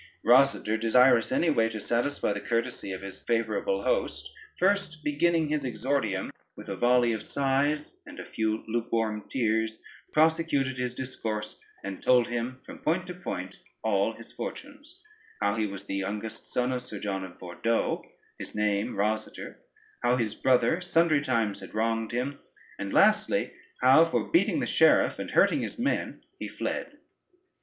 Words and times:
Rosader, 0.25 0.79
desirous 0.79 1.31
any 1.31 1.51
way 1.51 1.69
to 1.69 1.79
satisfy 1.79 2.33
the 2.33 2.41
courtesy 2.41 2.91
of 2.91 3.03
his 3.03 3.21
favorable 3.21 3.83
host, 3.83 4.33
first 4.57 5.03
beginning 5.03 5.49
his 5.49 5.63
exordium 5.63 6.31
with 6.55 6.69
a 6.69 6.75
volley 6.75 7.13
of 7.13 7.21
sighs, 7.21 8.01
and 8.07 8.19
a 8.19 8.25
few 8.25 8.63
lukewarm 8.67 9.29
tears, 9.29 9.77
prosecuted 10.11 10.79
his 10.79 10.95
discourse, 10.95 11.59
and 11.83 12.01
told 12.01 12.29
him 12.29 12.59
from 12.63 12.79
point 12.79 13.05
to 13.05 13.13
point 13.13 13.57
all 13.83 14.13
his 14.13 14.31
fortunes: 14.31 15.03
how 15.39 15.53
he 15.55 15.67
was 15.67 15.83
the 15.85 15.97
youngest 15.97 16.47
son 16.47 16.71
of 16.71 16.81
Sir 16.81 16.97
John 16.97 17.23
of 17.23 17.37
Bordeaux, 17.37 18.03
his 18.39 18.55
name 18.55 18.95
Rosader, 18.95 19.57
how 20.01 20.17
his 20.17 20.33
brother 20.33 20.81
sundry 20.81 21.21
times 21.21 21.59
had 21.59 21.75
wronged 21.75 22.11
him, 22.11 22.39
and 22.79 22.91
lastly 22.91 23.53
how, 23.81 24.03
for 24.05 24.23
beating 24.31 24.61
the 24.61 24.65
sheriff 24.65 25.19
and 25.19 25.29
hurting 25.29 25.61
his 25.61 25.77
men, 25.77 26.23
he 26.39 26.47
fled. 26.47 26.97